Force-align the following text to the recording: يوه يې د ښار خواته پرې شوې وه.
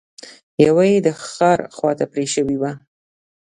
يوه 0.65 0.83
يې 0.91 0.97
د 1.05 1.07
ښار 1.31 1.59
خواته 1.75 2.05
پرې 2.13 2.25
شوې 2.33 2.55
وه. 2.61 2.71